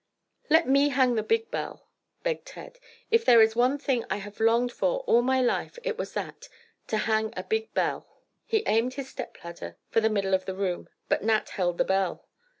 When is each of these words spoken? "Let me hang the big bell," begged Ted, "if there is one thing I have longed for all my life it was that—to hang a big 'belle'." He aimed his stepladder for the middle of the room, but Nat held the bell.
"Let 0.49 0.67
me 0.67 0.89
hang 0.89 1.13
the 1.13 1.21
big 1.21 1.51
bell," 1.51 1.87
begged 2.23 2.47
Ted, 2.47 2.79
"if 3.11 3.23
there 3.23 3.39
is 3.39 3.55
one 3.55 3.77
thing 3.77 4.03
I 4.09 4.17
have 4.17 4.39
longed 4.39 4.71
for 4.71 5.01
all 5.01 5.21
my 5.21 5.41
life 5.43 5.77
it 5.83 5.95
was 5.95 6.13
that—to 6.15 6.97
hang 6.97 7.31
a 7.37 7.43
big 7.43 7.71
'belle'." 7.75 8.07
He 8.47 8.63
aimed 8.65 8.95
his 8.95 9.09
stepladder 9.09 9.77
for 9.91 10.01
the 10.01 10.09
middle 10.09 10.33
of 10.33 10.45
the 10.45 10.55
room, 10.55 10.89
but 11.07 11.23
Nat 11.23 11.49
held 11.49 11.77
the 11.77 11.85
bell. 11.85 12.27